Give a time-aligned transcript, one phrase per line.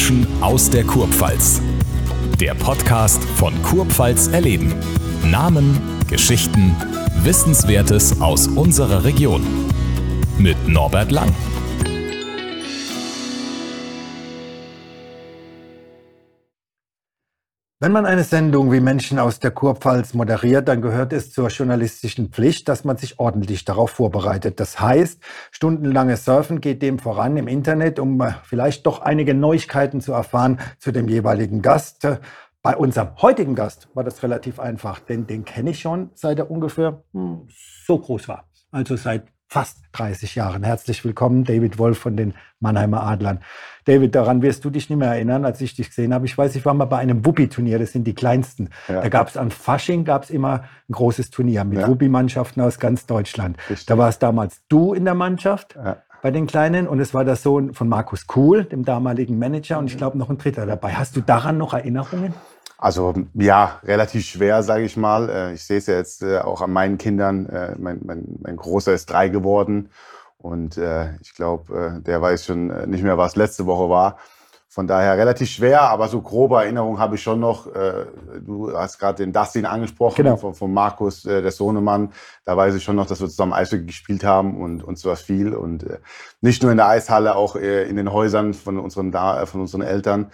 [0.00, 1.60] Menschen aus der Kurpfalz.
[2.40, 4.72] Der Podcast von Kurpfalz erleben.
[5.24, 6.74] Namen, Geschichten,
[7.22, 9.42] Wissenswertes aus unserer Region.
[10.38, 11.34] Mit Norbert Lang.
[17.82, 22.28] Wenn man eine Sendung wie Menschen aus der Kurpfalz moderiert, dann gehört es zur journalistischen
[22.28, 24.60] Pflicht, dass man sich ordentlich darauf vorbereitet.
[24.60, 30.02] Das heißt, stundenlanges Surfen geht dem voran im Internet, um äh, vielleicht doch einige Neuigkeiten
[30.02, 32.06] zu erfahren zu dem jeweiligen Gast.
[32.60, 36.50] Bei unserem heutigen Gast war das relativ einfach, denn den kenne ich schon, seit er
[36.50, 37.48] ungefähr hm,
[37.86, 38.44] so groß war.
[38.72, 40.62] Also seit fast 30 Jahren.
[40.62, 43.40] Herzlich willkommen, David Wolf von den Mannheimer Adlern.
[43.84, 46.24] David, daran wirst du dich nicht mehr erinnern, als ich dich gesehen habe.
[46.26, 48.70] Ich weiß, ich war mal bei einem Wuppi-Turnier, das sind die kleinsten.
[48.86, 49.00] Ja.
[49.00, 51.88] Da gab es an Fasching gab's immer ein großes Turnier mit ja.
[51.88, 53.56] Wuppi-Mannschaften aus ganz Deutschland.
[53.68, 53.86] Richtig.
[53.86, 55.74] Da war es damals du in der Mannschaft.
[55.74, 55.96] Ja.
[56.22, 59.90] Bei den Kleinen und es war der Sohn von Markus Kuhl, dem damaligen Manager, und
[59.90, 60.92] ich glaube noch ein Dritter dabei.
[60.92, 62.34] Hast du daran noch Erinnerungen?
[62.80, 65.28] Also ja, relativ schwer, sage ich mal.
[65.28, 67.46] Äh, ich sehe es ja jetzt äh, auch an meinen Kindern.
[67.46, 69.90] Äh, mein, mein, mein Großer ist drei geworden
[70.38, 70.78] und
[71.20, 74.16] ich glaube, der weiß schon nicht mehr, was letzte Woche war.
[74.70, 77.66] Von daher relativ schwer, aber so grobe Erinnerungen habe ich schon noch.
[78.40, 80.38] Du hast gerade den Dustin angesprochen, genau.
[80.38, 82.14] von, von Markus, der Sohnemann.
[82.46, 85.52] Da weiß ich schon noch, dass wir zusammen Eishockey gespielt haben und uns war viel.
[85.52, 85.84] Und
[86.40, 90.30] nicht nur in der Eishalle, auch in den Häusern von unseren, von unseren Eltern.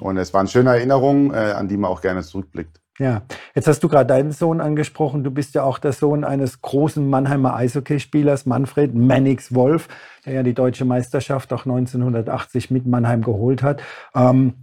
[0.00, 2.80] Und es waren schöne Erinnerungen, äh, an die man auch gerne zurückblickt.
[2.98, 3.22] Ja,
[3.56, 5.24] jetzt hast du gerade deinen Sohn angesprochen.
[5.24, 9.88] Du bist ja auch der Sohn eines großen Mannheimer Eishockeyspielers, Manfred Mannix Wolf,
[10.24, 13.82] der ja die deutsche Meisterschaft auch 1980 mit Mannheim geholt hat.
[14.14, 14.54] Ähm,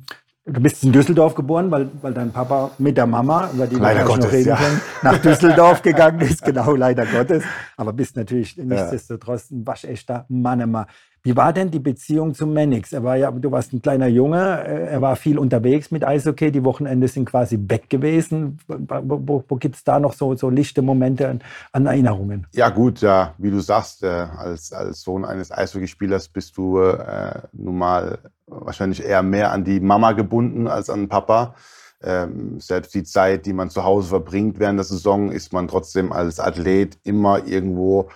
[0.43, 3.99] Du bist in Düsseldorf geboren, weil, weil dein Papa mit der Mama, über die leider
[3.99, 4.55] wir Gottes, noch reden ja.
[4.55, 6.43] können, nach Düsseldorf gegangen ist.
[6.43, 7.43] Genau, leider Gottes.
[7.77, 10.87] Aber bist natürlich nichtsdestotrotz ein waschechter Mannemer.
[11.23, 12.93] Wie war denn die Beziehung zu Mannix?
[12.93, 16.51] Er war ja, du warst ein kleiner Junge, äh, er war viel unterwegs mit Eishockey,
[16.51, 18.57] die Wochenende sind quasi weg gewesen.
[18.67, 21.39] Wo, wo, wo gibt es da noch so, so lichte Momente
[21.71, 22.47] an, Erinnerungen?
[22.53, 27.41] Ja gut, ja, wie du sagst, äh, als, als Sohn eines Eishockeyspielers bist du äh,
[27.53, 28.17] nun mal
[28.47, 31.55] wahrscheinlich eher mehr an die Mama gebunden als an Papa.
[32.03, 36.11] Ähm, selbst die Zeit, die man zu Hause verbringt während der Saison, ist man trotzdem
[36.11, 38.09] als Athlet immer irgendwo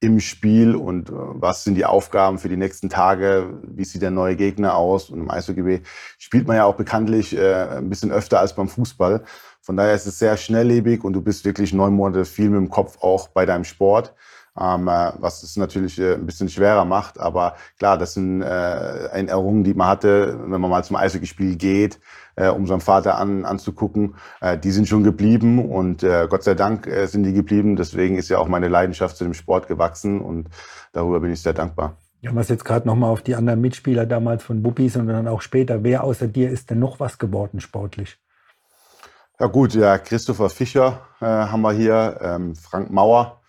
[0.00, 4.10] im Spiel und äh, was sind die Aufgaben für die nächsten Tage, wie sieht der
[4.10, 5.10] neue Gegner aus.
[5.10, 5.82] Und im Eishockey
[6.18, 9.22] spielt man ja auch bekanntlich äh, ein bisschen öfter als beim Fußball.
[9.60, 12.70] Von daher ist es sehr schnelllebig und du bist wirklich neun Monate viel mit dem
[12.70, 14.14] Kopf auch bei deinem Sport.
[14.60, 17.18] Ähm, äh, was es natürlich äh, ein bisschen schwerer macht.
[17.18, 21.98] Aber klar, das sind äh, Erinnerungen, die man hatte, wenn man mal zum Eishockeyspiel geht,
[22.36, 24.16] äh, um seinen Vater an, anzugucken.
[24.40, 27.76] Äh, die sind schon geblieben und äh, Gott sei Dank äh, sind die geblieben.
[27.76, 30.48] Deswegen ist ja auch meine Leidenschaft zu dem Sport gewachsen und
[30.92, 31.96] darüber bin ich sehr dankbar.
[32.22, 35.40] Ja, was jetzt gerade nochmal auf die anderen Mitspieler damals von Bubbis und dann auch
[35.40, 35.82] später.
[35.84, 38.18] Wer außer dir ist denn noch was geworden sportlich?
[39.38, 43.39] Ja gut, ja, Christopher Fischer äh, haben wir hier, ähm, Frank Mauer,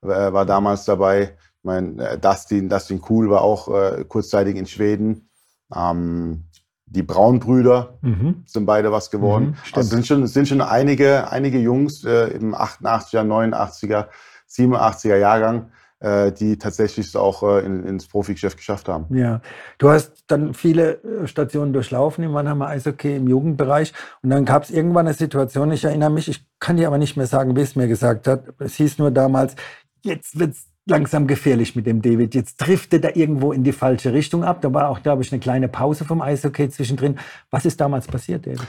[0.00, 1.36] war damals dabei.
[1.58, 5.28] Ich meine, äh, Dustin, Dustin Kuhl war auch äh, kurzzeitig in Schweden.
[5.74, 6.44] Ähm,
[6.90, 8.42] die Braunbrüder mhm.
[8.46, 9.46] sind beide was geworden.
[9.46, 14.06] Mhm, also sind schon, sind schon einige, einige Jungs äh, im 88er, 89er,
[14.48, 15.70] 87er Jahrgang,
[16.00, 19.14] äh, die tatsächlich es auch äh, in, ins Profigeschäft geschafft haben.
[19.14, 19.40] Ja,
[19.78, 23.92] du hast dann viele äh, Stationen durchlaufen im Mannheimer Eishockey im Jugendbereich
[24.22, 27.16] und dann gab es irgendwann eine Situation, ich erinnere mich, ich kann dir aber nicht
[27.16, 28.44] mehr sagen, wie es mir gesagt hat.
[28.58, 29.56] Es hieß nur damals,
[30.02, 32.34] jetzt wird es langsam gefährlich mit dem David.
[32.34, 34.60] Jetzt driftet er irgendwo in die falsche Richtung ab.
[34.62, 37.18] Da war auch, glaube ich, eine kleine Pause vom Eishockey zwischendrin.
[37.50, 38.66] Was ist damals passiert, David?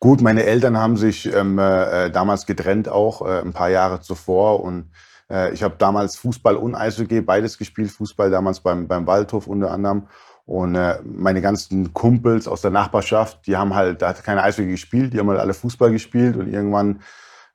[0.00, 4.60] Gut, meine Eltern haben sich ähm, äh, damals getrennt auch, äh, ein paar Jahre zuvor.
[4.64, 4.90] Und
[5.30, 7.92] äh, ich habe damals Fußball und Eishockey beides gespielt.
[7.92, 10.08] Fußball damals beim, beim Waldhof unter anderem.
[10.44, 14.72] Und äh, meine ganzen Kumpels aus der Nachbarschaft, die haben halt, da hat keine Eishockey
[14.72, 16.36] gespielt, die haben halt alle Fußball gespielt.
[16.36, 17.00] Und irgendwann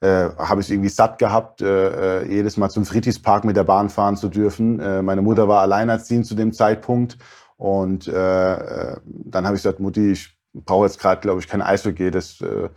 [0.01, 3.89] äh, habe ich irgendwie satt gehabt, äh, äh, jedes Mal zum Friedrichspark mit der Bahn
[3.89, 4.79] fahren zu dürfen.
[4.79, 7.17] Äh, meine Mutter war alleinerziehend zu dem Zeitpunkt
[7.57, 11.61] und äh, äh dann habe ich gesagt, Mutti, ich brauche jetzt gerade, glaube ich, kein
[11.61, 12.11] Eishockey.
[12.11, 12.69] Das äh,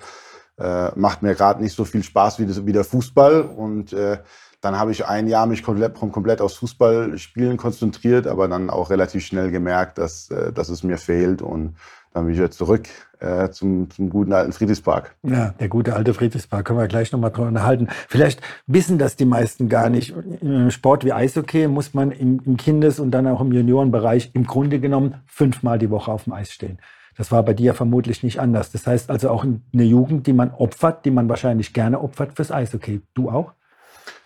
[0.62, 4.18] äh, macht mir gerade nicht so viel Spaß wie, das, wie der Fußball und äh,
[4.60, 9.24] dann habe ich ein Jahr mich komplett, komplett aufs Fußballspielen konzentriert, aber dann auch relativ
[9.24, 11.76] schnell gemerkt, dass, äh, dass es mir fehlt und
[12.12, 12.88] dann bin ich wieder zurück
[13.20, 15.14] äh, zum, zum guten alten Friedrichspark.
[15.22, 17.88] Ja, der gute alte Friedrichspark, können wir gleich nochmal drüber unterhalten.
[18.08, 20.14] Vielleicht wissen das die meisten gar nicht.
[20.40, 24.46] Im Sport wie Eishockey muss man im, im Kindes- und dann auch im Juniorenbereich im
[24.46, 26.78] Grunde genommen fünfmal die Woche auf dem Eis stehen.
[27.16, 28.72] Das war bei dir vermutlich nicht anders.
[28.72, 32.50] Das heißt also auch eine Jugend, die man opfert, die man wahrscheinlich gerne opfert fürs
[32.50, 33.02] Eishockey.
[33.14, 33.52] Du auch?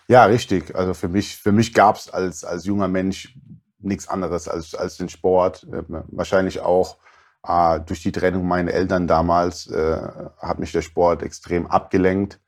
[0.07, 0.75] Ja, richtig.
[0.75, 3.37] Also für mich, für mich gab es als, als junger Mensch
[3.79, 5.67] nichts anderes als, als den Sport.
[6.07, 6.97] Wahrscheinlich auch
[7.47, 9.97] Äh, durch die Trennung meiner Eltern damals äh,
[10.39, 12.39] hat mich der Sport extrem abgelenkt.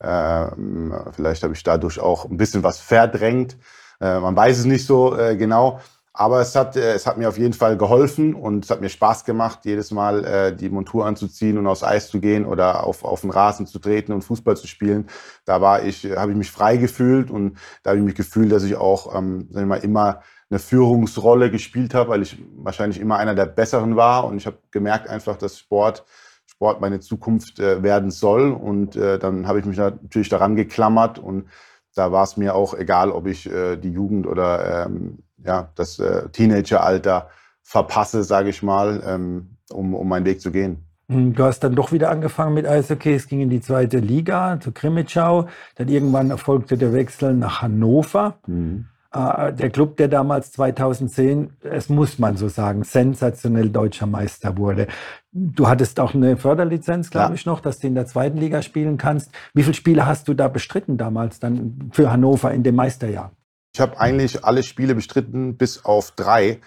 [0.00, 3.56] Ähm, vielleicht habe ich dadurch auch ein bisschen was verdrängt.
[4.00, 5.80] Äh, man weiß es nicht so äh, genau.
[6.16, 8.88] Aber es hat, äh, es hat mir auf jeden Fall geholfen und es hat mir
[8.88, 13.04] Spaß gemacht, jedes Mal äh, die Montur anzuziehen und aufs Eis zu gehen oder auf,
[13.04, 15.08] auf den Rasen zu treten und Fußball zu spielen.
[15.44, 18.76] Da ich, habe ich mich frei gefühlt und da habe ich mich gefühlt, dass ich
[18.76, 20.20] auch ähm, sag ich mal, immer
[20.50, 24.24] eine Führungsrolle gespielt habe, weil ich wahrscheinlich immer einer der Besseren war.
[24.24, 26.04] Und ich habe gemerkt einfach, dass Sport,
[26.46, 28.52] Sport meine Zukunft äh, werden soll.
[28.52, 31.48] Und äh, dann habe ich mich natürlich daran geklammert und
[31.94, 36.02] da war es mir auch egal, ob ich äh, die Jugend oder ähm, ja, das
[36.32, 37.28] Teenageralter
[37.62, 40.84] verpasse, sage ich mal, ähm, um, um meinen Weg zu gehen.
[41.08, 43.14] Hm, du hast dann doch wieder angefangen mit Eishockey.
[43.14, 45.48] Es ging in die zweite Liga, zu Krimitschau.
[45.76, 48.38] Dann irgendwann erfolgte der Wechsel nach Hannover.
[48.46, 48.86] Mhm.
[49.14, 54.88] Äh, der Club, der damals 2010, es muss man so sagen, sensationell deutscher Meister wurde.
[55.30, 57.34] Du hattest auch eine Förderlizenz, glaube ja.
[57.34, 59.30] ich, noch, dass du in der zweiten Liga spielen kannst.
[59.52, 63.30] Wie viele Spiele hast du da bestritten damals dann für Hannover in dem Meisterjahr?
[63.72, 66.60] Ich habe eigentlich alle Spiele bestritten, bis auf drei.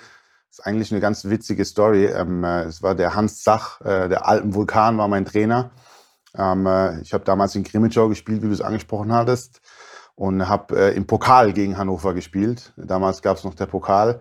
[0.50, 2.06] Das ist eigentlich eine ganz witzige Story.
[2.06, 5.72] Ähm, äh, es war der Hans Sach, äh, der Alpenvulkan war mein Trainer.
[6.38, 6.68] Ähm,
[7.02, 9.62] ich habe damals in Krimitschau gespielt, wie du es angesprochen hattest
[10.18, 12.74] und habe äh, im Pokal gegen Hannover gespielt.
[12.76, 14.20] Damals gab es noch der Pokal.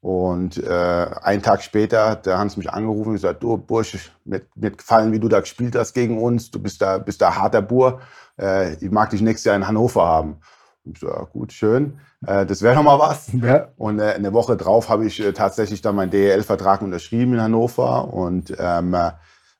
[0.00, 4.42] Und äh, einen Tag später hat der Hans mich angerufen und gesagt, du Bursche, mir,
[4.56, 6.50] mir gefallen, wie du da gespielt hast gegen uns.
[6.50, 8.00] Du bist da, bist da harter Bur.
[8.40, 10.40] Äh, ich mag dich nächstes Jahr in Hannover haben.
[10.84, 12.00] Und ich so, ja, gut, schön.
[12.26, 13.30] Äh, das wäre doch mal was.
[13.32, 13.68] Ja.
[13.76, 18.12] Und äh, eine Woche drauf habe ich äh, tatsächlich dann meinen DEL-Vertrag unterschrieben in Hannover.
[18.12, 18.96] Und ähm,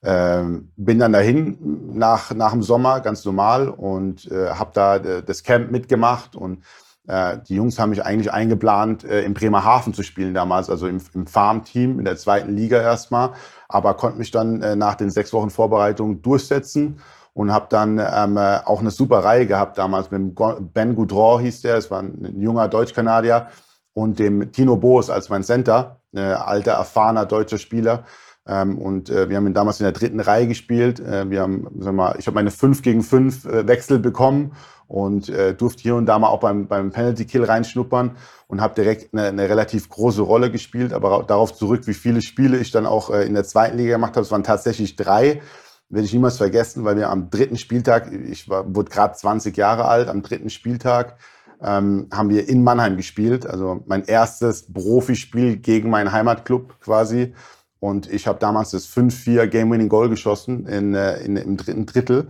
[0.06, 1.58] ähm, bin dann dahin
[1.92, 6.36] nach, nach dem Sommer, ganz normal, und äh, habe da äh, das Camp mitgemacht.
[6.36, 6.62] Und
[7.08, 11.00] äh, die Jungs haben mich eigentlich eingeplant, äh, in Bremerhaven zu spielen damals, also im,
[11.12, 13.30] im Farmteam in der zweiten Liga erstmal.
[13.68, 17.00] Aber konnte mich dann äh, nach den sechs Wochen Vorbereitung durchsetzen
[17.34, 20.36] und habe dann ähm, äh, auch eine super Reihe gehabt damals mit
[20.72, 23.48] Ben Goudron hieß der, es war ein junger Deutsch-Kanadier
[23.92, 28.04] und dem Tino Boos als mein Center, äh, alter, erfahrener deutscher Spieler.
[28.46, 31.00] Ähm, und äh, wir haben ihn damals in der dritten Reihe gespielt.
[31.00, 34.52] Äh, wir haben, sag mal, ich habe meine 5 gegen 5 äh, Wechsel bekommen
[34.88, 38.16] und äh, durfte hier und da mal auch beim, beim Penalty Kill reinschnuppern
[38.46, 40.93] und habe direkt eine, eine, relativ große Rolle gespielt.
[40.93, 44.14] Aber darauf zurück, wie viele Spiele ich dann auch äh, in der zweiten Liga gemacht
[44.16, 44.22] habe.
[44.22, 45.42] Es waren tatsächlich drei.
[45.88, 49.84] Werde ich niemals vergessen, weil wir am dritten Spieltag, ich war, wurde gerade 20 Jahre
[49.87, 51.16] alt, am dritten Spieltag
[51.62, 53.46] ähm, haben wir in Mannheim gespielt.
[53.46, 57.34] Also mein erstes Profispiel gegen meinen Heimatclub quasi.
[57.81, 62.28] Und ich habe damals das 5-4 Game-Winning-Goal geschossen in, äh, in, im dritten Drittel.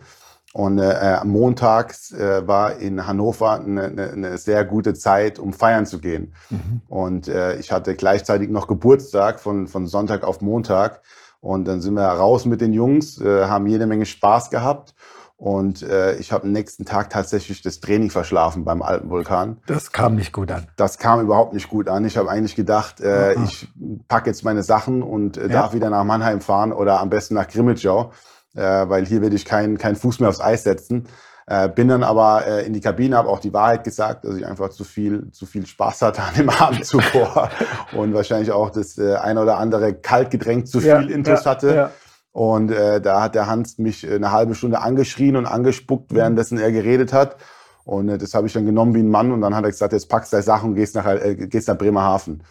[0.52, 5.84] Und äh, montags äh, war in Hannover eine, eine, eine, sehr gute Zeit, um feiern
[5.84, 6.32] zu gehen.
[6.48, 6.80] Mhm.
[6.88, 11.02] Und äh, ich hatte gleichzeitig noch Geburtstag von, von Sonntag auf Montag.
[11.40, 14.94] Und dann sind wir raus mit den Jungs, äh, haben jede Menge Spaß gehabt.
[15.38, 19.58] Und äh, ich habe am nächsten Tag tatsächlich das Training verschlafen beim alten Vulkan.
[19.66, 20.66] Das kam nicht gut an.
[20.76, 22.06] Das kam überhaupt nicht gut an.
[22.06, 23.68] Ich habe eigentlich gedacht, äh, ich
[24.08, 25.48] packe jetzt meine Sachen und äh, ja.
[25.48, 28.12] darf wieder nach Mannheim fahren oder am besten nach Grimmitschau,
[28.54, 31.06] äh, weil hier werde ich keinen kein Fuß mehr aufs Eis setzen.
[31.48, 34.46] Äh, bin dann aber äh, in die Kabine, habe auch die Wahrheit gesagt, dass ich
[34.46, 37.50] einfach zu viel, zu viel Spaß hatte an dem Abend zuvor
[37.92, 41.74] und wahrscheinlich auch das äh, eine oder andere Kaltgetränk zu viel ja, Intus ja, hatte.
[41.74, 41.90] Ja.
[42.36, 46.16] Und äh, da hat der Hans mich äh, eine halbe Stunde angeschrien und angespuckt, mhm.
[46.16, 47.38] währenddessen er geredet hat.
[47.86, 49.94] Und äh, das habe ich dann genommen wie ein Mann und dann hat er gesagt,
[49.94, 52.42] jetzt packst du deine Sachen und gehst nach, äh, gehst nach Bremerhaven.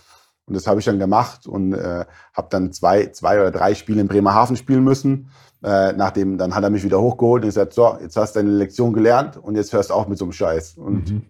[0.47, 4.01] Und das habe ich dann gemacht und äh, habe dann zwei, zwei oder drei Spiele
[4.01, 5.29] in Bremerhaven spielen müssen.
[5.63, 8.53] Äh, nachdem, dann hat er mich wieder hochgeholt und gesagt, so, jetzt hast du deine
[8.53, 10.79] Lektion gelernt und jetzt hörst du auch mit so einem Scheiß.
[10.79, 11.25] Und mhm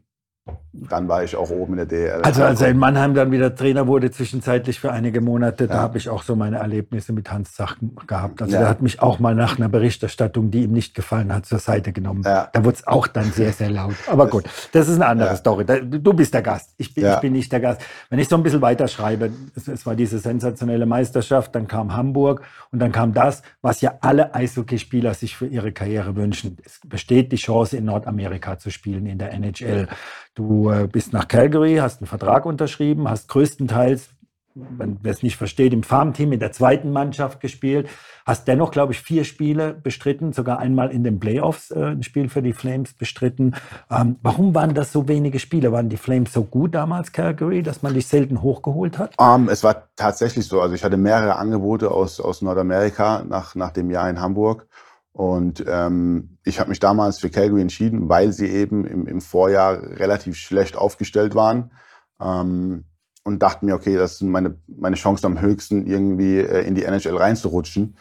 [0.89, 2.21] dann war ich auch oben in der DL.
[2.23, 5.97] Also als er in Mannheim dann wieder Trainer wurde, zwischenzeitlich für einige Monate, da habe
[5.97, 8.41] ich auch so meine Erlebnisse mit Hans Sachen gehabt.
[8.41, 8.61] Also ja.
[8.61, 11.91] der hat mich auch mal nach einer Berichterstattung, die ihm nicht gefallen hat, zur Seite
[11.93, 12.23] genommen.
[12.25, 12.49] Ja.
[12.51, 13.95] Da wurde es auch dann sehr, sehr laut.
[14.07, 15.35] Aber gut, das ist eine andere.
[15.35, 15.65] Story.
[15.65, 17.81] Du bist der Gast, ich bin, ich bin nicht der Gast.
[18.09, 22.41] Wenn ich so ein bisschen weiterschreibe, es, es war diese sensationelle Meisterschaft, dann kam Hamburg
[22.71, 26.57] und dann kam das, was ja alle Eishockeyspieler sich für ihre Karriere wünschen.
[26.63, 29.87] Es besteht die Chance, in Nordamerika zu spielen, in der NHL.
[30.33, 34.09] Du äh, bist nach Calgary, hast einen Vertrag unterschrieben, hast größtenteils,
[34.55, 37.89] wer es nicht versteht, im Farmteam in der zweiten Mannschaft gespielt,
[38.25, 42.29] hast dennoch, glaube ich, vier Spiele bestritten, sogar einmal in den Playoffs äh, ein Spiel
[42.29, 43.55] für die Flames bestritten.
[43.91, 45.71] Ähm, warum waren das so wenige Spiele?
[45.71, 49.13] Waren die Flames so gut damals, Calgary, dass man dich selten hochgeholt hat?
[49.19, 50.61] Um, ähm, es war tatsächlich so.
[50.61, 54.67] Also ich hatte mehrere Angebote aus, aus Nordamerika nach, nach dem Jahr in Hamburg.
[55.15, 59.81] Und ähm, ich habe mich damals für Calgary entschieden, weil sie eben im, im Vorjahr
[59.81, 61.71] relativ schlecht aufgestellt waren.
[62.19, 62.83] Ähm,
[63.23, 66.83] und dachte mir, okay, das sind meine, meine Chancen am höchsten, irgendwie äh, in die
[66.83, 67.95] NHL reinzurutschen.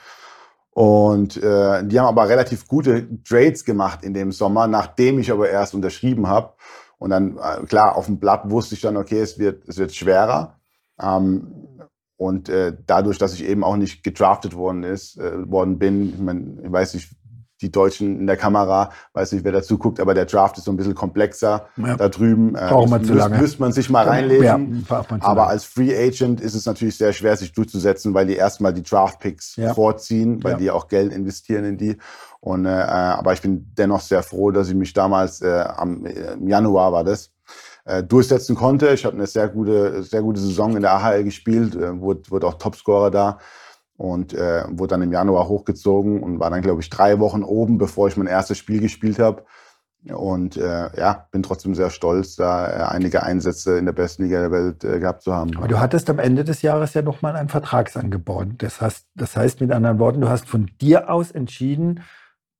[0.70, 5.48] Und äh, die haben aber relativ gute Trades gemacht in dem Sommer, nachdem ich aber
[5.48, 6.54] erst unterschrieben habe.
[6.98, 9.94] Und dann, äh, klar, auf dem Blatt wusste ich dann, okay, es wird, es wird
[9.94, 10.58] schwerer.
[11.00, 11.73] Ähm,
[12.16, 16.18] und äh, dadurch, dass ich eben auch nicht gedraftet worden ist, äh, worden bin, ich,
[16.18, 17.10] mein, ich weiß nicht,
[17.60, 20.72] die Deutschen in der Kamera, weiß nicht, wer dazu guckt, aber der Draft ist so
[20.72, 21.96] ein bisschen komplexer ja.
[21.96, 22.54] da drüben.
[22.54, 23.38] Äh, Braucht man zu lange.
[23.38, 24.84] Müsste man sich mal reinlesen.
[24.88, 28.74] Ja, aber als Free Agent ist es natürlich sehr schwer, sich durchzusetzen, weil die erstmal
[28.74, 29.72] die Draft-Picks ja.
[29.72, 31.96] vorziehen, weil die auch Geld investieren in die.
[32.40, 36.34] Und, äh, aber ich bin dennoch sehr froh, dass ich mich damals äh, am, äh,
[36.34, 37.30] im Januar war das,
[37.84, 38.88] äh, durchsetzen konnte.
[38.90, 42.46] Ich habe eine sehr gute, sehr gute Saison in der AHL gespielt, äh, wurde, wurde
[42.46, 43.38] auch Topscorer da
[43.96, 47.78] und äh, wurde dann im Januar hochgezogen und war dann, glaube ich, drei Wochen oben,
[47.78, 49.44] bevor ich mein erstes Spiel gespielt habe.
[50.12, 54.40] Und äh, ja, bin trotzdem sehr stolz, da äh, einige Einsätze in der besten Liga
[54.40, 55.56] der Welt äh, gehabt zu haben.
[55.56, 58.48] Aber du hattest am Ende des Jahres ja nochmal ein Vertragsangebot.
[58.58, 62.02] Das heißt, das heißt mit anderen Worten, du hast von dir aus entschieden,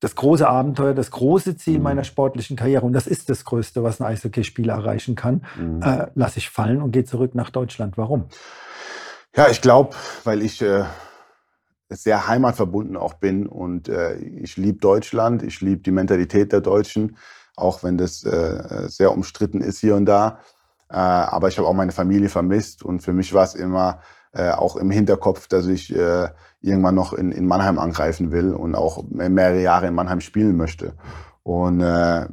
[0.05, 3.99] das große Abenteuer, das große Ziel meiner sportlichen Karriere, und das ist das Größte, was
[3.99, 5.81] ein Eishockeyspieler erreichen kann, mhm.
[5.81, 7.97] äh, lasse ich fallen und gehe zurück nach Deutschland.
[7.97, 8.25] Warum?
[9.35, 10.83] Ja, ich glaube, weil ich äh,
[11.89, 17.17] sehr heimatverbunden auch bin und äh, ich liebe Deutschland, ich liebe die Mentalität der Deutschen,
[17.55, 20.37] auch wenn das äh, sehr umstritten ist hier und da.
[20.87, 24.01] Äh, aber ich habe auch meine Familie vermisst und für mich war es immer
[24.35, 26.27] äh, auch im Hinterkopf, dass ich äh,
[26.61, 30.93] irgendwann noch in, in Mannheim angreifen will und auch mehrere Jahre in Mannheim spielen möchte.
[31.43, 32.27] Und äh,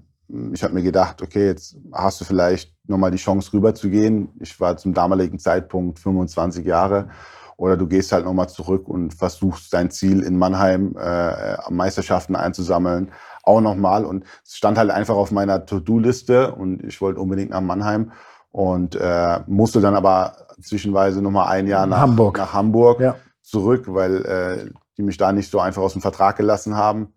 [0.52, 4.30] ich habe mir gedacht, okay, jetzt hast du vielleicht nochmal die Chance rüberzugehen.
[4.40, 7.08] Ich war zum damaligen Zeitpunkt 25 Jahre.
[7.56, 13.12] Oder du gehst halt nochmal zurück und versuchst dein Ziel in Mannheim äh, Meisterschaften einzusammeln.
[13.44, 14.04] Auch nochmal.
[14.04, 18.12] Und es stand halt einfach auf meiner To-Do-Liste und ich wollte unbedingt nach Mannheim
[18.52, 23.16] und äh, musste dann aber zwischenweise nochmal ein Jahr nach Hamburg, nach Hamburg ja.
[23.40, 27.14] zurück, weil äh, die mich da nicht so einfach aus dem Vertrag gelassen haben.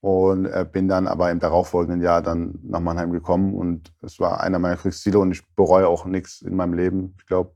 [0.00, 4.40] Und äh, bin dann aber im darauffolgenden Jahr dann nach Mannheim gekommen und es war
[4.40, 7.14] einer meiner Kriegsziele und ich bereue auch nichts in meinem Leben.
[7.20, 7.52] Ich glaube,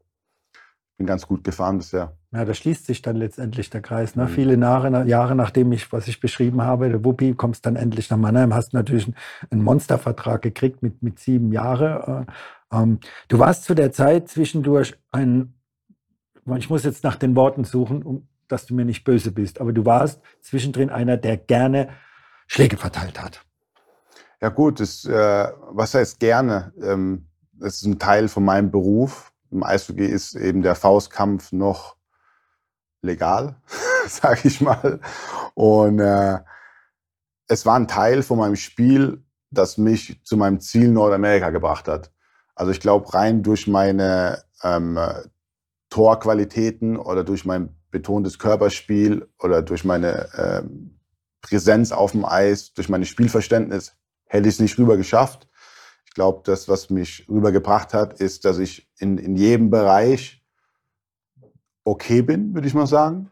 [0.97, 2.17] bin ganz gut gefahren bisher.
[2.33, 4.17] Ja, da schließt sich dann letztendlich der Kreis.
[4.17, 4.25] Ne?
[4.25, 4.29] Mhm.
[4.29, 8.17] Viele Jahre, Jahre nachdem ich, was ich beschrieben habe, der Wuppi, kommst dann endlich nach
[8.17, 9.13] Mannheim, hast natürlich
[9.51, 12.27] einen Monstervertrag gekriegt mit, mit sieben Jahren.
[12.73, 15.55] Äh, ähm, du warst zu der Zeit zwischendurch ein,
[16.57, 19.73] ich muss jetzt nach den Worten suchen, um, dass du mir nicht böse bist, aber
[19.73, 21.89] du warst zwischendrin einer, der gerne
[22.47, 23.45] Schläge verteilt hat.
[24.41, 26.73] Ja gut, das, äh, was heißt gerne?
[26.81, 29.33] Ähm, das ist ein Teil von meinem Beruf.
[29.51, 31.97] Im Eishockey ist eben der Faustkampf noch
[33.03, 33.57] legal,
[34.09, 35.01] sage ich mal.
[35.55, 36.39] Und äh,
[37.49, 42.13] es war ein Teil von meinem Spiel, das mich zu meinem Ziel Nordamerika gebracht hat.
[42.55, 44.99] Also ich glaube, rein durch meine ähm,
[45.91, 50.99] Torqualitäten oder durch mein betontes Körperspiel oder durch meine ähm,
[51.41, 55.49] Präsenz auf dem Eis, durch mein Spielverständnis hätte ich es nicht rüber geschafft.
[56.17, 60.43] Ich glaube, das, was mich rübergebracht hat, ist, dass ich in, in jedem Bereich
[61.85, 63.31] okay bin, würde ich mal sagen.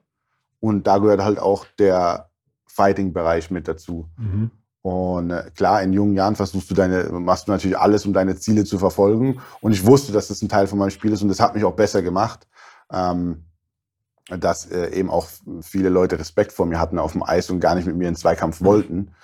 [0.61, 2.29] Und da gehört halt auch der
[2.67, 4.11] Fighting-Bereich mit dazu.
[4.19, 4.51] Mhm.
[4.83, 8.37] Und äh, klar, in jungen Jahren versuchst du deine, machst du natürlich alles, um deine
[8.37, 9.41] Ziele zu verfolgen.
[9.63, 11.65] Und ich wusste, dass das ein Teil von meinem Spiel ist und das hat mich
[11.65, 12.47] auch besser gemacht.
[12.93, 13.47] Ähm,
[14.29, 15.27] dass äh, eben auch
[15.63, 18.15] viele Leute Respekt vor mir hatten auf dem Eis und gar nicht mit mir in
[18.15, 18.65] Zweikampf mhm.
[18.67, 19.15] wollten.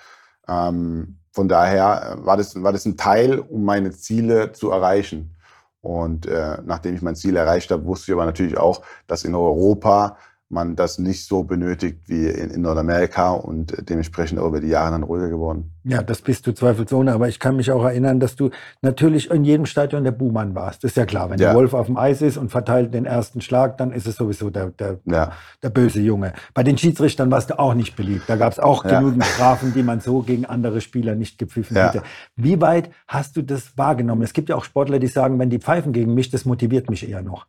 [0.47, 5.35] Ähm, von daher äh, war das, war das ein Teil, um meine Ziele zu erreichen.
[5.81, 9.33] Und äh, nachdem ich mein Ziel erreicht habe, wusste ich aber natürlich auch, dass in
[9.33, 10.17] Europa
[10.51, 14.91] man das nicht so benötigt wie in, in Nordamerika und dementsprechend auch über die Jahre
[14.91, 15.71] dann ruhiger geworden.
[15.83, 19.43] Ja, das bist du zweifelsohne, aber ich kann mich auch erinnern, dass du natürlich in
[19.43, 20.83] jedem Stadion der Buhmann warst.
[20.83, 21.47] Das ist ja klar, wenn ja.
[21.47, 24.49] der Wolf auf dem Eis ist und verteilt den ersten Schlag, dann ist es sowieso
[24.49, 25.31] der, der, ja.
[25.63, 26.33] der böse Junge.
[26.53, 28.23] Bei den Schiedsrichtern warst du auch nicht beliebt.
[28.27, 28.99] Da gab es auch ja.
[28.99, 32.03] genügend Strafen, die man so gegen andere Spieler nicht gepfiffen hätte.
[32.35, 34.21] Wie weit hast du das wahrgenommen?
[34.21, 37.09] Es gibt ja auch Sportler, die sagen, wenn die pfeifen gegen mich, das motiviert mich
[37.09, 37.47] eher noch.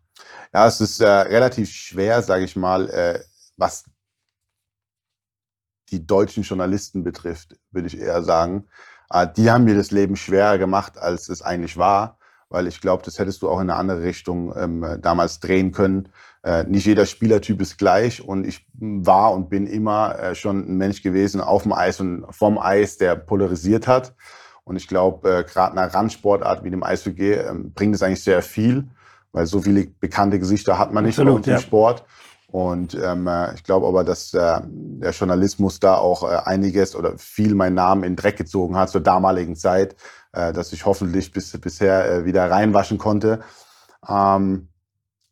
[0.54, 3.20] Ja, es ist äh, relativ schwer, sage ich mal, äh,
[3.56, 3.84] was
[5.90, 8.68] die deutschen Journalisten betrifft, würde ich eher sagen.
[9.10, 12.18] Äh, die haben mir das Leben schwerer gemacht, als es eigentlich war,
[12.50, 16.10] weil ich glaube, das hättest du auch in eine andere Richtung ähm, damals drehen können.
[16.42, 20.76] Äh, nicht jeder Spielertyp ist gleich und ich war und bin immer äh, schon ein
[20.76, 24.14] Mensch gewesen auf dem Eis und vom Eis, der polarisiert hat.
[24.64, 28.42] Und ich glaube, äh, gerade einer Randsportart wie dem Eishockey ähm, bringt es eigentlich sehr
[28.42, 28.90] viel
[29.32, 31.58] weil so viele bekannte Gesichter hat man nicht Absolut, im ja.
[31.58, 32.04] Sport.
[32.52, 37.16] Und ähm, äh, ich glaube aber, dass äh, der Journalismus da auch äh, einiges oder
[37.16, 39.96] viel meinen Namen in Dreck gezogen hat zur damaligen Zeit,
[40.32, 43.40] äh, dass ich hoffentlich bis bisher äh, wieder reinwaschen konnte.
[44.06, 44.68] Ähm,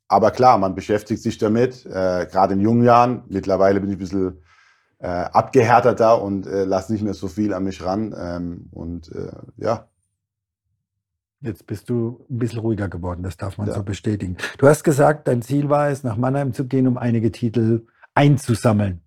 [0.09, 3.23] aber klar, man beschäftigt sich damit, äh, gerade in jungen Jahren.
[3.29, 4.43] Mittlerweile bin ich ein bisschen
[4.99, 8.15] äh, abgehärteter und äh, lasse nicht mehr so viel an mich ran.
[8.19, 9.90] Ähm, und äh, ja.
[11.43, 13.75] Jetzt bist du ein bisschen ruhiger geworden, das darf man ja.
[13.75, 14.37] so bestätigen.
[14.59, 19.01] Du hast gesagt, dein Ziel war es, nach Mannheim zu gehen, um einige Titel einzusammeln.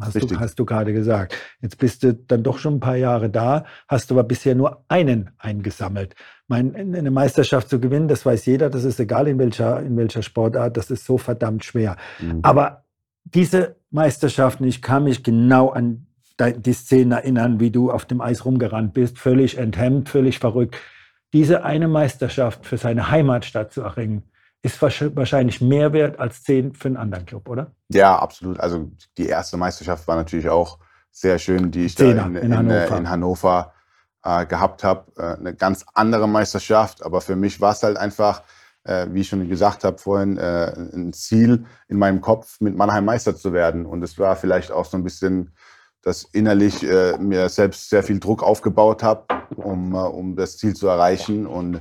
[0.00, 1.34] Hast du, hast du gerade gesagt.
[1.60, 5.30] Jetzt bist du dann doch schon ein paar Jahre da, hast aber bisher nur einen
[5.38, 6.14] eingesammelt.
[6.46, 10.22] Mein, eine Meisterschaft zu gewinnen, das weiß jeder, das ist egal in welcher, in welcher
[10.22, 11.96] Sportart, das ist so verdammt schwer.
[12.20, 12.40] Mhm.
[12.42, 12.84] Aber
[13.24, 16.06] diese Meisterschaften, ich kann mich genau an
[16.38, 20.76] die Szenen erinnern, wie du auf dem Eis rumgerannt bist, völlig enthemmt, völlig verrückt.
[21.32, 24.22] Diese eine Meisterschaft für seine Heimatstadt zu erringen,
[24.62, 27.72] ist wahrscheinlich mehr wert als zehn für einen anderen Club, oder?
[27.88, 28.58] Ja, absolut.
[28.58, 30.78] Also die erste Meisterschaft war natürlich auch
[31.10, 33.72] sehr schön, die ich Zehner da in, in, in Hannover, in Hannover
[34.24, 35.12] äh, gehabt habe.
[35.16, 38.42] Äh, eine ganz andere Meisterschaft, aber für mich war es halt einfach,
[38.84, 43.04] äh, wie ich schon gesagt habe vorhin, äh, ein Ziel in meinem Kopf, mit Mannheim
[43.04, 43.86] Meister zu werden.
[43.86, 45.52] Und es war vielleicht auch so ein bisschen,
[46.08, 49.24] dass innerlich äh, mir selbst sehr viel Druck aufgebaut habe,
[49.56, 51.46] um, äh, um das Ziel zu erreichen.
[51.46, 51.80] Und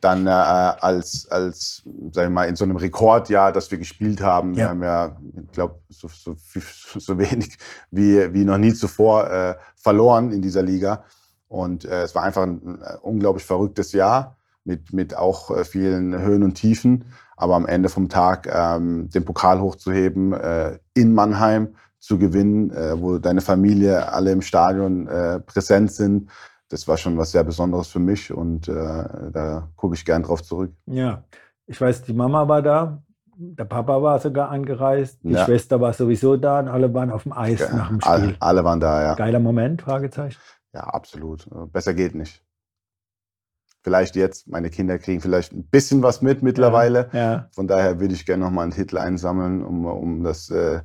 [0.00, 4.54] dann äh, als, als sag ich mal, in so einem Rekordjahr, das wir gespielt haben.
[4.54, 4.56] Ja.
[4.56, 6.34] Wir haben ja, ich glaube, so, so,
[6.98, 7.58] so, wenig
[7.92, 11.04] wie, wie noch nie zuvor äh, verloren in dieser Liga.
[11.46, 16.42] Und äh, es war einfach ein äh, unglaublich verrücktes Jahr mit, mit auch vielen Höhen
[16.42, 17.04] und Tiefen.
[17.36, 20.34] Aber am Ende vom Tag ähm, den Pokal hochzuheben,
[20.92, 26.30] in Mannheim zu gewinnen, äh, wo deine Familie alle im Stadion äh, präsent sind,
[26.70, 30.42] das war schon was sehr Besonderes für mich und äh, da gucke ich gern drauf
[30.42, 30.72] zurück.
[30.86, 31.24] Ja,
[31.66, 33.02] ich weiß, die Mama war da,
[33.36, 35.44] der Papa war sogar angereist, die ja.
[35.44, 38.12] Schwester war sowieso da und alle waren auf dem Eis ja, nach dem Spiel.
[38.12, 39.14] Alle, alle, waren da, ja.
[39.14, 40.38] Geiler Moment, Fragezeichen.
[40.72, 41.48] Ja, absolut.
[41.72, 42.42] Besser geht nicht.
[43.82, 47.08] Vielleicht jetzt, meine Kinder kriegen vielleicht ein bisschen was mit mittlerweile.
[47.12, 47.48] Ja, ja.
[47.52, 50.82] Von daher würde ich gerne nochmal einen Titel einsammeln, um, um das äh,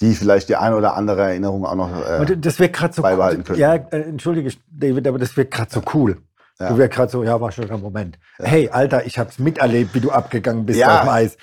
[0.00, 3.58] die vielleicht die eine oder andere Erinnerung auch noch äh, das so beibehalten können.
[3.58, 6.18] Ja, äh, entschuldige, David, aber das wird gerade so cool.
[6.58, 6.68] Ja.
[6.68, 8.18] Du wirst gerade so, ja, war schon ein Moment.
[8.38, 8.44] Ja.
[8.46, 10.96] Hey, Alter, ich habe es miterlebt, wie du abgegangen bist ja.
[10.96, 11.36] auf dem Eis.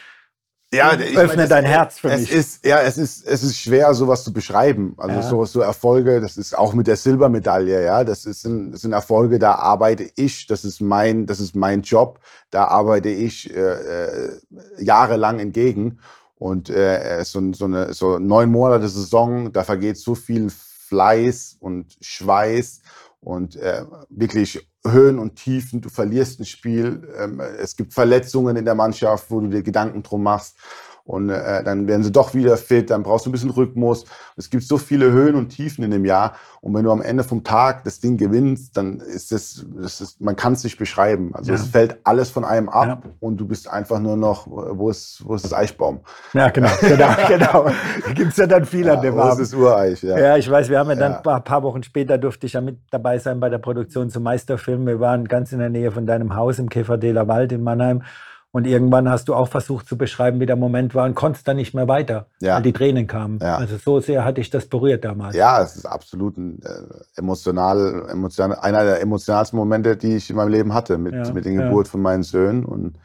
[0.74, 2.32] Ja, ich öffne meine, dein Herz für es mich.
[2.32, 4.96] Ist, ja, es ist, es ist schwer, sowas zu beschreiben.
[4.98, 5.22] Also ja.
[5.22, 8.06] so, so Erfolge, das ist auch mit der Silbermedaille, ja.
[8.06, 11.82] Das, ist ein, das sind Erfolge, da arbeite ich, das ist mein, das ist mein
[11.82, 12.20] Job,
[12.52, 14.40] da arbeite ich äh, äh
[14.80, 16.00] jahrelang entgegen.
[16.42, 21.96] Und äh, so, so eine so neun Monate Saison, da vergeht so viel Fleiß und
[22.02, 22.82] Schweiß
[23.20, 25.82] und äh, wirklich Höhen und Tiefen.
[25.82, 27.08] Du verlierst ein Spiel.
[27.16, 30.56] Ähm, es gibt Verletzungen in der Mannschaft, wo du dir Gedanken drum machst
[31.04, 34.06] und äh, dann werden sie doch wieder fit, dann brauchst du ein bisschen Rhythmus.
[34.36, 37.24] Es gibt so viele Höhen und Tiefen in dem Jahr und wenn du am Ende
[37.24, 41.32] vom Tag das Ding gewinnst, dann ist es, das ist, man kann es nicht beschreiben.
[41.34, 41.58] Also ja.
[41.58, 43.12] es fällt alles von einem ab ja.
[43.20, 46.02] und du bist einfach nur noch, wo ist, wo ist das Eichbaum?
[46.34, 47.66] Ja, genau, genau, genau.
[48.06, 49.40] Da gibt es ja dann viel ja, an dem Abend.
[49.40, 50.20] Wo ist das Ureich, ja.
[50.20, 52.78] Ja, ich weiß, wir haben ja dann ein paar Wochen später durfte ich ja mit
[52.92, 54.86] dabei sein bei der Produktion zum Meisterfilm.
[54.86, 58.04] Wir waren ganz in der Nähe von deinem Haus im Käferdeler Wald in Mannheim
[58.52, 61.56] und irgendwann hast du auch versucht zu beschreiben, wie der Moment war und konntest dann
[61.56, 62.56] nicht mehr weiter, ja.
[62.56, 63.40] weil die Tränen kamen.
[63.42, 63.58] Ja.
[63.58, 65.36] Also so sehr hatte ich das berührt damals.
[65.36, 70.36] Ja, es ist absolut ein äh, emotional, emotional, einer der emotionalsten Momente, die ich in
[70.36, 71.32] meinem Leben hatte, mit, ja.
[71.32, 72.66] mit der Geburt von meinen Söhnen.
[72.66, 72.98] Und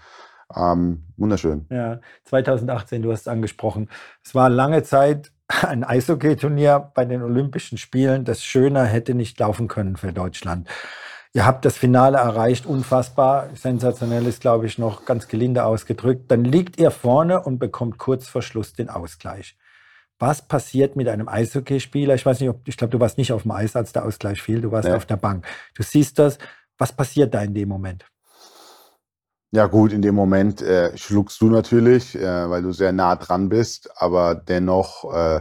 [0.55, 1.67] ähm, wunderschön.
[1.71, 3.89] Ja, 2018, du hast es angesprochen.
[4.25, 5.33] Es war lange Zeit
[5.63, 10.69] ein Eishockey-Turnier bei den Olympischen Spielen, das schöner hätte nicht laufen können für Deutschland.
[11.33, 13.51] Ihr habt das Finale erreicht, unfassbar.
[13.55, 16.31] Sensationell ist, glaube ich, noch ganz gelinde ausgedrückt.
[16.31, 19.57] Dann liegt ihr vorne und bekommt kurz vor Schluss den Ausgleich.
[20.19, 22.15] Was passiert mit einem Eishockeyspieler?
[22.15, 24.41] Ich weiß nicht, ob, ich glaube, du warst nicht auf dem Eis, als der Ausgleich
[24.41, 24.63] fiel.
[24.63, 24.97] Du warst ja.
[24.97, 25.47] auf der Bank.
[25.75, 26.39] Du siehst das.
[26.79, 28.07] Was passiert da in dem Moment?
[29.51, 33.49] Ja gut, in dem Moment äh, schluckst du natürlich, äh, weil du sehr nah dran
[33.49, 35.41] bist, aber dennoch äh,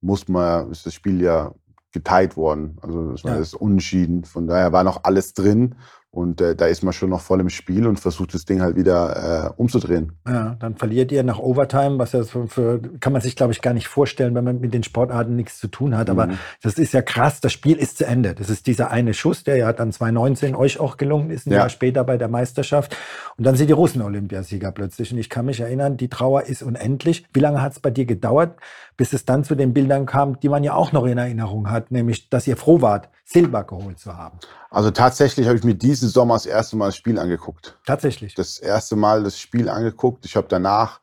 [0.00, 1.52] muss man, ist das Spiel ja
[1.92, 2.76] geteilt worden.
[2.82, 3.38] Also das war ja.
[3.38, 4.24] das Unentschieden.
[4.24, 5.76] Von daher war noch alles drin.
[6.10, 8.76] Und äh, da ist man schon noch voll im Spiel und versucht das Ding halt
[8.76, 10.12] wieder äh, umzudrehen.
[10.26, 13.60] Ja, dann verliert ihr nach Overtime, was ja für, für kann man sich, glaube ich,
[13.60, 16.08] gar nicht vorstellen, wenn man mit den Sportarten nichts zu tun hat.
[16.08, 16.18] Mhm.
[16.18, 18.34] Aber das ist ja krass, das Spiel ist zu Ende.
[18.34, 21.58] Das ist dieser eine Schuss, der ja dann 2019 euch auch gelungen ist, ein ja.
[21.58, 22.96] Jahr später bei der Meisterschaft.
[23.36, 25.12] Und dann sind die Russen Olympiasieger plötzlich.
[25.12, 27.26] Und ich kann mich erinnern, die Trauer ist unendlich.
[27.34, 28.56] Wie lange hat es bei dir gedauert,
[28.96, 31.90] bis es dann zu den Bildern kam, die man ja auch noch in Erinnerung hat,
[31.90, 34.38] nämlich, dass ihr froh wart, Silber geholt zu haben?
[34.70, 37.78] Also tatsächlich habe ich mir diesen Sommer das erste Mal das Spiel angeguckt.
[37.86, 38.34] Tatsächlich.
[38.34, 40.24] Das erste Mal das Spiel angeguckt.
[40.24, 41.00] Ich habe danach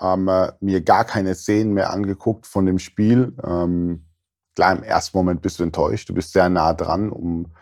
[0.00, 3.34] ähm, äh, mir gar keine Szenen mehr angeguckt von dem Spiel.
[3.44, 4.06] Ähm,
[4.54, 6.08] klar, im ersten Moment bist du enttäuscht.
[6.08, 7.52] Du bist sehr nah dran, um,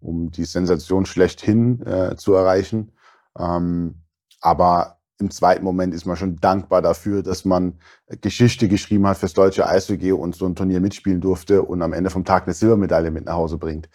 [0.00, 2.92] um die Sensation schlechthin äh, zu erreichen.
[3.38, 4.02] Ähm,
[4.40, 7.78] aber im zweiten Moment ist man schon dankbar dafür, dass man
[8.20, 12.10] Geschichte geschrieben hat fürs deutsche Eishockey und so ein Turnier mitspielen durfte und am Ende
[12.10, 13.88] vom Tag eine Silbermedaille mit nach Hause bringt.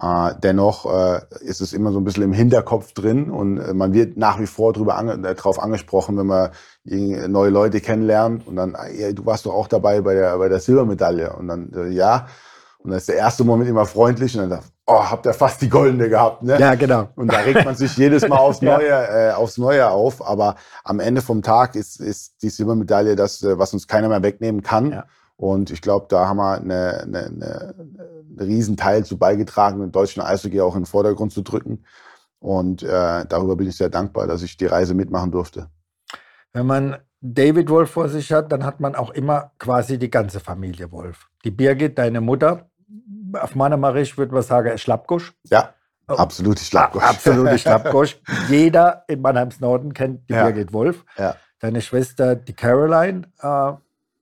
[0.00, 3.92] Äh, dennoch äh, ist es immer so ein bisschen im Hinterkopf drin und äh, man
[3.92, 6.50] wird nach wie vor drüber ange äh, darauf angesprochen, wenn man
[6.84, 10.58] neue Leute kennenlernt und dann, ey, du warst doch auch dabei bei der, bei der
[10.58, 12.28] Silbermedaille und dann, äh, ja.
[12.78, 15.60] Und dann ist der erste Moment immer freundlich und dann sagt, oh, habt ihr fast
[15.60, 16.58] die goldene gehabt, ne?
[16.58, 17.08] Ja, genau.
[17.16, 19.30] Und da regt man sich jedes Mal aufs Neue, ja.
[19.30, 20.26] äh, aufs Neue auf.
[20.26, 24.62] Aber am Ende vom Tag ist, ist die Silbermedaille das, was uns keiner mehr wegnehmen
[24.62, 24.92] kann.
[24.92, 25.04] Ja.
[25.38, 29.92] Und ich glaube, da haben wir eine, eine, eine, einen riesen Teil zu beigetragen, den
[29.92, 31.84] deutschen Eishockey auch in den Vordergrund zu drücken.
[32.40, 35.70] Und äh, darüber bin ich sehr dankbar, dass ich die Reise mitmachen durfte.
[36.52, 40.40] Wenn man David Wolf vor sich hat, dann hat man auch immer quasi die ganze
[40.40, 41.28] Familie Wolf.
[41.44, 42.68] Die Birgit, deine Mutter,
[43.34, 45.34] auf meiner Marisch würde man sagen, Schlappgusch.
[45.44, 45.72] Ja,
[46.08, 46.14] oh.
[46.14, 47.04] absolute Schlappgusch.
[47.04, 48.20] Absolute Schlappgusch.
[48.48, 50.42] Jeder in Mannheims Norden kennt die ja.
[50.42, 51.04] Birgit Wolf.
[51.16, 51.36] Ja.
[51.60, 53.72] Deine Schwester, die Caroline, äh,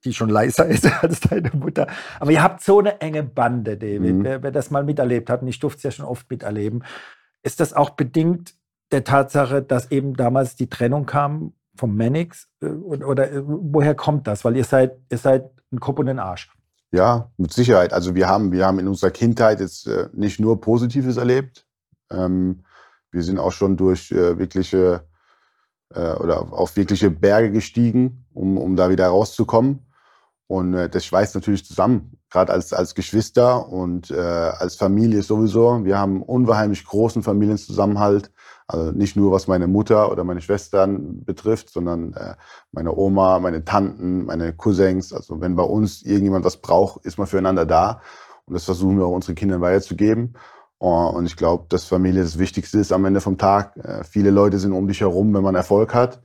[0.07, 1.87] die schon leiser ist als deine Mutter.
[2.19, 4.15] Aber ihr habt so eine enge Bande, David.
[4.15, 4.25] Mhm.
[4.25, 6.85] Wer, wer, das mal miterlebt hat, und ich durfte es ja schon oft miterleben,
[7.43, 8.55] ist das auch bedingt
[8.93, 12.49] der Tatsache, dass eben damals die Trennung kam vom Mannix?
[12.63, 14.45] Äh, oder, oder äh, woher kommt das?
[14.45, 16.51] Weil ihr seid, ihr seid ein Kopf und ein Arsch.
[16.93, 17.93] Ja, mit Sicherheit.
[17.93, 21.67] Also wir haben, wir haben in unserer Kindheit jetzt äh, nicht nur Positives erlebt.
[22.11, 22.65] Ähm,
[23.11, 25.05] wir sind auch schon durch äh, wirkliche
[25.95, 29.86] äh, oder auf wirkliche Berge gestiegen, um, um da wieder rauszukommen.
[30.49, 35.85] Und äh, das schweißt natürlich zusammen, gerade als, als Geschwister und äh, als Familie sowieso.
[35.85, 38.31] Wir haben unwahrscheinlich großen Familienzusammenhalt.
[38.69, 42.35] Also nicht nur was meine Mutter oder meine Schwestern betrifft, sondern äh,
[42.73, 45.13] meine Oma, meine Tanten, meine Cousins.
[45.13, 48.01] Also wenn bei uns irgendjemand was braucht, ist man füreinander da.
[48.45, 50.35] Und das versuchen wir auch unseren Kindern weiterzugeben.
[50.79, 53.77] Uh, und ich glaube, dass Familie das Wichtigste ist am Ende vom Tag.
[53.79, 56.21] Äh, viele Leute sind um dich herum, wenn man Erfolg hat.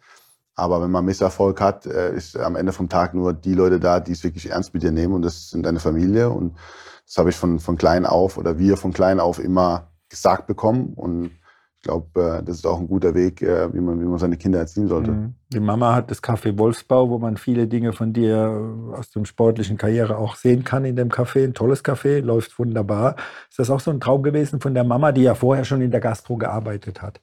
[0.55, 3.99] Aber wenn man Misserfolg hat, äh, ist am Ende vom Tag nur die Leute da,
[3.99, 6.29] die es wirklich ernst mit dir nehmen und das sind deine Familie.
[6.29, 6.57] Und
[7.05, 10.93] das habe ich von, von klein auf oder wir von klein auf immer gesagt bekommen.
[10.93, 11.31] Und
[11.81, 14.37] ich glaube, äh, das ist auch ein guter Weg, äh, wie man, wie man seine
[14.37, 15.11] Kinder erziehen sollte.
[15.13, 15.33] Mhm.
[15.51, 19.77] Die Mama hat das Café Wolfsbau, wo man viele Dinge von dir aus dem sportlichen
[19.77, 21.43] Karriere auch sehen kann in dem Café.
[21.43, 23.15] Ein tolles Café, läuft wunderbar.
[23.49, 25.89] Ist das auch so ein Traum gewesen von der Mama, die ja vorher schon in
[25.89, 27.19] der Gastro gearbeitet hat?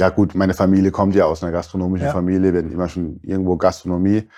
[0.00, 2.12] Ja gut, meine Familie kommt ja aus einer gastronomischen ja.
[2.12, 2.52] Familie.
[2.52, 4.28] Wir hatten immer schon irgendwo Gastronomie.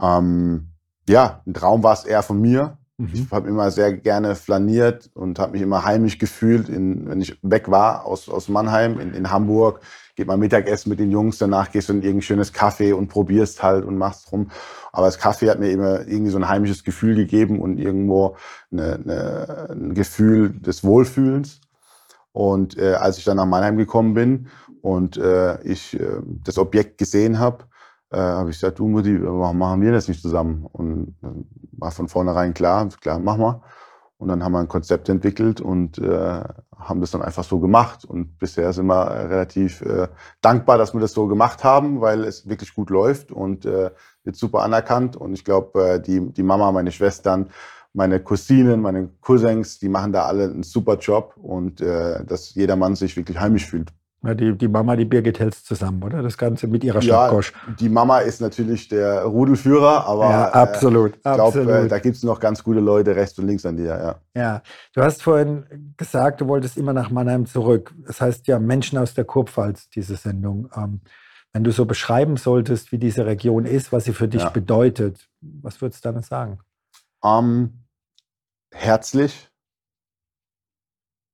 [0.00, 0.68] Ähm,
[1.06, 2.78] ja, ein Traum war es eher von mir.
[3.00, 3.08] Mhm.
[3.14, 7.38] Ich habe immer sehr gerne flaniert und habe mich immer heimisch gefühlt, in, wenn ich
[7.42, 9.80] weg war aus, aus Mannheim in, in Hamburg.
[10.16, 13.62] Geht mal Mittagessen mit den Jungs, danach gehst du in irgendein schönes Kaffee und probierst
[13.62, 14.50] halt und machst rum.
[14.92, 18.36] Aber das Kaffee hat mir immer irgendwie so ein heimisches Gefühl gegeben und irgendwo
[18.70, 21.62] eine, eine, ein Gefühl des Wohlfühlens.
[22.32, 24.48] Und äh, als ich dann nach Mannheim gekommen bin
[24.82, 27.64] und äh, ich äh, das Objekt gesehen habe,
[28.10, 30.66] äh, habe ich gesagt, du Mutti, warum machen wir das nicht zusammen?
[30.72, 33.62] Und dann war von vornherein klar, klar, mach mal.
[34.18, 36.42] Und dann haben wir ein Konzept entwickelt und äh,
[36.76, 38.04] haben das dann einfach so gemacht.
[38.04, 40.08] Und bisher sind wir relativ äh,
[40.42, 43.90] dankbar, dass wir das so gemacht haben, weil es wirklich gut läuft und äh,
[44.24, 45.16] wird super anerkannt.
[45.16, 47.48] Und ich glaube, äh, die, die Mama, meine Schwestern,
[47.94, 52.76] meine Cousinen, meine Cousins, die machen da alle einen super Job und äh, dass jeder
[52.76, 53.90] Mann sich wirklich heimisch fühlt.
[54.22, 56.22] Ja, die, die Mama, die Birgit hältst zusammen, oder?
[56.22, 57.52] Das Ganze mit ihrer Schlaggosch.
[57.52, 61.98] Ja, die Mama ist natürlich der Rudelführer, aber ja, absolut, äh, ich glaube, äh, da
[61.98, 64.20] gibt es noch ganz gute Leute rechts und links an dir.
[64.34, 64.40] Ja.
[64.40, 67.94] ja, du hast vorhin gesagt, du wolltest immer nach Mannheim zurück.
[68.06, 70.68] Das heißt ja Menschen aus der Kurpfalz, diese Sendung.
[70.76, 71.00] Ähm,
[71.52, 74.50] wenn du so beschreiben solltest, wie diese Region ist, was sie für dich ja.
[74.50, 76.58] bedeutet, was würdest du dann sagen?
[77.24, 77.84] Ähm,
[78.70, 79.49] herzlich,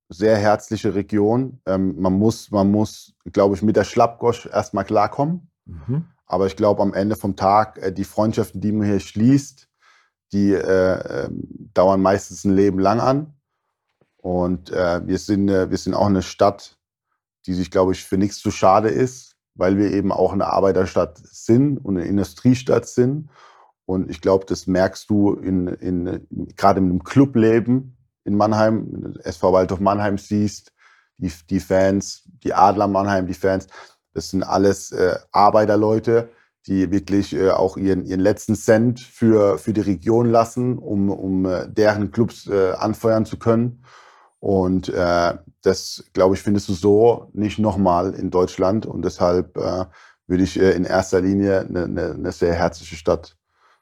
[0.09, 1.59] sehr herzliche Region.
[1.65, 5.49] Ähm, man muss, man muss, glaube ich, mit der Schlappgosch erstmal klarkommen.
[5.65, 6.05] Mhm.
[6.25, 9.67] Aber ich glaube, am Ende vom Tag, äh, die Freundschaften, die man hier schließt,
[10.33, 11.29] die äh, äh,
[11.73, 13.33] dauern meistens ein Leben lang an.
[14.17, 16.77] Und äh, wir, sind, wir sind auch eine Stadt,
[17.45, 21.17] die sich, glaube ich, für nichts zu schade ist, weil wir eben auch eine Arbeiterstadt
[21.23, 23.29] sind und eine Industriestadt sind.
[23.85, 27.96] Und ich glaube, das merkst du in, in, gerade mit dem Clubleben,
[28.27, 30.73] in Mannheim, SV Waldhof Mannheim siehst,
[31.17, 33.67] die, die Fans, die Adler Mannheim, die Fans,
[34.13, 36.29] das sind alles äh, Arbeiterleute,
[36.67, 41.45] die wirklich äh, auch ihren, ihren letzten Cent für, für die Region lassen, um, um
[41.45, 43.83] äh, deren Clubs äh, anfeuern zu können.
[44.39, 48.85] Und äh, das, glaube ich, findest du so nicht nochmal in Deutschland.
[48.85, 49.85] Und deshalb äh,
[50.27, 53.37] würde ich in erster Linie eine, eine, eine sehr herzliche Stadt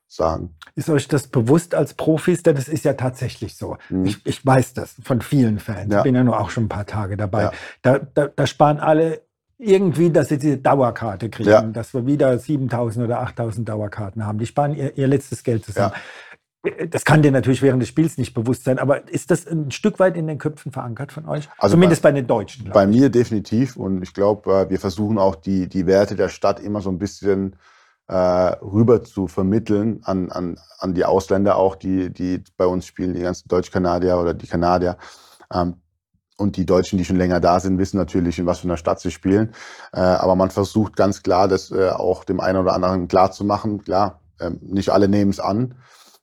[0.07, 0.55] sagen.
[0.75, 2.43] Ist euch das bewusst als Profis?
[2.43, 3.77] Denn es ist ja tatsächlich so.
[3.89, 4.05] Mhm.
[4.05, 5.91] Ich, ich, weiß das von vielen Fans.
[5.91, 5.99] Ja.
[5.99, 7.43] Ich bin ja nur auch schon ein paar Tage dabei.
[7.43, 7.51] Ja.
[7.81, 9.21] Da, da, da, sparen alle
[9.57, 11.61] irgendwie, dass sie diese Dauerkarte kriegen, ja.
[11.61, 14.37] dass wir wieder 7000 oder 8000 Dauerkarten haben.
[14.37, 15.93] Die sparen ihr, ihr letztes Geld zusammen.
[15.93, 16.01] Ja.
[16.87, 19.99] Das kann dir natürlich während des Spiels nicht bewusst sein, aber ist das ein Stück
[19.99, 21.47] weit in den Köpfen verankert von euch?
[21.59, 22.71] Also Zumindest bei, bei den Deutschen.
[22.71, 26.59] Bei mir definitiv und ich glaube, äh, wir versuchen auch die, die Werte der Stadt
[26.59, 27.55] immer so ein bisschen
[28.07, 33.13] äh, rüber zu vermitteln an, an, an die Ausländer auch, die, die bei uns spielen,
[33.13, 34.97] die ganzen Deutsch-Kanadier oder die Kanadier.
[35.51, 35.81] Ähm,
[36.37, 38.99] und die Deutschen, die schon länger da sind, wissen natürlich, in was für einer Stadt
[38.99, 39.53] sie spielen.
[39.93, 43.45] Äh, aber man versucht ganz klar, das äh, auch dem einen oder anderen klar zu
[43.45, 43.83] machen.
[43.83, 45.75] Klar, äh, nicht alle nehmen es an,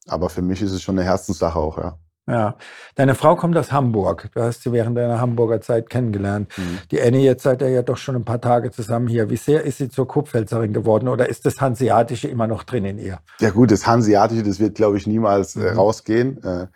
[0.07, 1.99] aber für mich ist es schon eine Herzenssache auch, ja.
[2.29, 2.57] Ja,
[2.95, 4.31] deine Frau kommt aus Hamburg.
[4.33, 6.49] Du hast sie während deiner Hamburger Zeit kennengelernt.
[6.57, 6.79] Mhm.
[6.93, 9.29] Die Annie, jetzt seid ihr ja doch schon ein paar Tage zusammen hier.
[9.29, 12.99] Wie sehr ist sie zur Kurpfälzerin geworden oder ist das Hanseatische immer noch drin in
[12.99, 13.19] ihr?
[13.41, 15.79] Ja gut, das Hanseatische, das wird, glaube ich, niemals äh, mhm.
[15.79, 16.43] rausgehen.
[16.45, 16.67] Äh,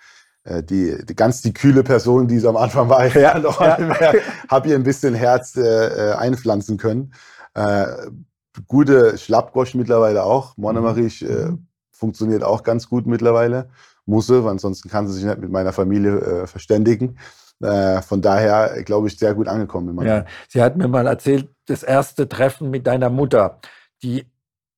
[0.43, 4.13] äh, die, die ganz die kühle Person, die es am Anfang war, ja, ja.
[4.49, 7.13] habe ihr ein bisschen Herz äh, einpflanzen können.
[7.55, 7.87] Äh,
[8.67, 10.57] gute Schlappgosch mittlerweile auch.
[10.57, 11.69] Monomarich mhm.
[11.93, 13.69] funktioniert auch ganz gut mittlerweile.
[14.07, 17.19] Muss weil ansonsten kann sie sich nicht mit meiner Familie äh, verständigen.
[17.61, 19.99] Äh, von daher, glaube ich, sehr gut angekommen.
[20.07, 23.61] Ja, sie hat mir mal erzählt, das erste Treffen mit deiner Mutter,
[24.03, 24.27] die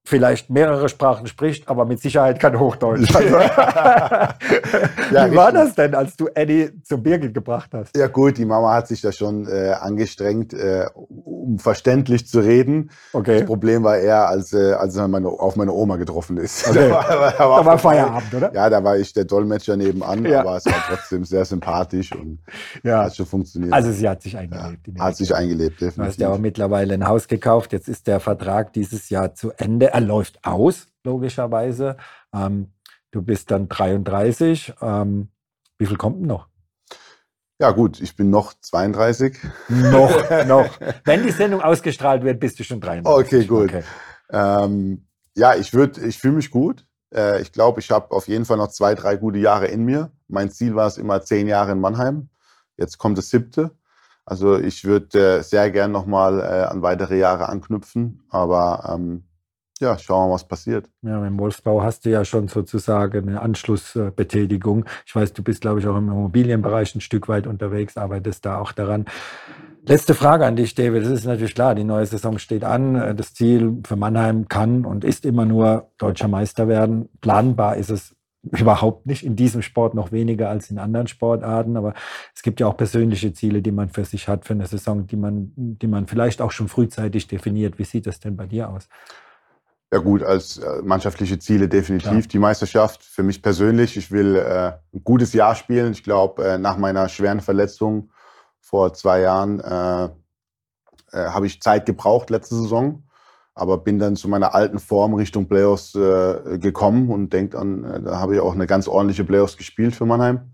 [0.09, 3.09] vielleicht mehrere Sprachen spricht, aber mit Sicherheit kein Hochdeutsch.
[3.19, 3.37] Also,
[5.13, 7.97] ja, Wie war das denn, als du Eddie zum Birgit gebracht hast?
[7.97, 12.91] Ja gut, die Mama hat sich da schon äh, angestrengt, äh, um verständlich zu reden.
[13.13, 13.39] Okay.
[13.39, 16.69] Das Problem war eher, als, äh, als er meine, auf meine Oma getroffen ist.
[16.79, 16.89] Okay.
[16.89, 18.55] da war, da war, da war Feierabend, oder?
[18.55, 20.41] Ja, da war ich der Dolmetscher nebenan, ja.
[20.41, 22.39] aber es war trotzdem sehr sympathisch und
[22.83, 23.05] ja.
[23.05, 23.73] hat schon funktioniert.
[23.73, 24.87] Also sie hat sich eingelebt.
[24.87, 25.97] Ja, hat sich eingelebt, definitiv.
[25.97, 29.51] Du hast ja auch mittlerweile ein Haus gekauft, jetzt ist der Vertrag dieses Jahr zu
[29.57, 31.97] Ende er läuft aus, logischerweise.
[32.33, 32.73] Ähm,
[33.11, 34.75] du bist dann 33.
[34.81, 35.29] Ähm,
[35.77, 36.49] wie viel kommt denn noch?
[37.61, 39.37] Ja, gut, ich bin noch 32.
[39.69, 40.79] Noch, noch.
[41.05, 43.27] Wenn die Sendung ausgestrahlt wird, bist du schon 33.
[43.27, 43.71] Okay, gut.
[43.71, 43.83] Okay.
[44.31, 46.87] Ähm, ja, ich, ich fühle mich gut.
[47.13, 50.13] Äh, ich glaube, ich habe auf jeden Fall noch zwei, drei gute Jahre in mir.
[50.29, 52.29] Mein Ziel war es immer zehn Jahre in Mannheim.
[52.77, 53.73] Jetzt kommt das siebte.
[54.25, 58.23] Also ich würde äh, sehr gern nochmal äh, an weitere Jahre anknüpfen.
[58.29, 59.25] Aber ähm,
[59.81, 60.89] ja, schauen wir mal, was passiert.
[61.03, 64.85] Ja, im Wolfsbau hast du ja schon sozusagen eine Anschlussbetätigung.
[65.07, 68.59] Ich weiß, du bist, glaube ich, auch im Immobilienbereich ein Stück weit unterwegs, arbeitest da
[68.59, 69.07] auch daran.
[69.85, 71.03] Letzte Frage an dich, David.
[71.03, 73.17] Es ist natürlich klar, die neue Saison steht an.
[73.17, 77.09] Das Ziel für Mannheim kann und ist immer nur deutscher Meister werden.
[77.23, 81.77] Planbar ist es überhaupt nicht in diesem Sport noch weniger als in anderen Sportarten.
[81.77, 81.95] Aber
[82.35, 85.17] es gibt ja auch persönliche Ziele, die man für sich hat für eine Saison, die
[85.17, 87.79] man, die man vielleicht auch schon frühzeitig definiert.
[87.79, 88.89] Wie sieht das denn bei dir aus?
[89.91, 92.29] Ja gut, als äh, mannschaftliche Ziele definitiv ja.
[92.29, 93.03] die Meisterschaft.
[93.03, 95.93] Für mich persönlich, ich will äh, ein gutes Jahr spielen.
[95.93, 98.11] Ich glaube, äh, nach meiner schweren Verletzung
[98.61, 103.05] vor zwei Jahren äh, äh, habe ich Zeit gebraucht letzte Saison,
[103.55, 108.19] aber bin dann zu meiner alten Form Richtung Playoffs äh, gekommen und denke an, da
[108.19, 110.53] habe ich auch eine ganz ordentliche Playoffs gespielt für Mannheim.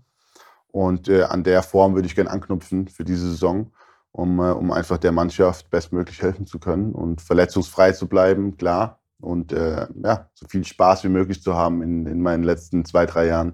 [0.71, 3.71] Und an der Form würde ich gerne anknüpfen für diese Saison
[4.11, 9.51] um, um einfach der Mannschaft bestmöglich helfen zu können und verletzungsfrei zu bleiben, klar und
[9.51, 13.27] äh, ja, so viel Spaß wie möglich zu haben in, in meinen letzten zwei, drei
[13.27, 13.53] Jahren.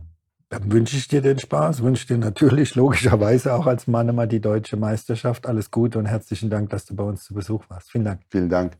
[0.49, 4.41] Dann wünsche ich dir den Spaß, wünsche dir natürlich logischerweise auch als Mann immer die
[4.41, 5.47] deutsche Meisterschaft.
[5.47, 7.89] Alles Gute und herzlichen Dank, dass du bei uns zu Besuch warst.
[7.89, 8.21] Vielen Dank.
[8.29, 8.77] Vielen Dank.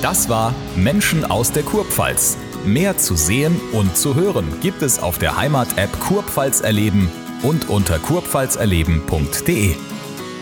[0.00, 2.38] Das war Menschen aus der Kurpfalz.
[2.64, 7.10] Mehr zu sehen und zu hören gibt es auf der Heimat-App Kurpfalz erleben
[7.42, 9.74] und unter kurpfalzerleben.de.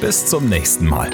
[0.01, 1.11] Bis zum nächsten Mal.